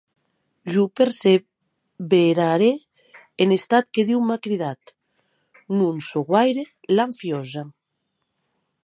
Jo 0.75 0.83
perseverarè 0.99 2.69
en 3.45 3.53
estat 3.57 3.89
que 3.99 4.07
Diu 4.09 4.23
m’a 4.31 4.39
cridat; 4.47 4.95
non 5.83 6.01
sò 6.09 6.25
guaire 6.33 6.63
lanfiosa. 6.99 7.63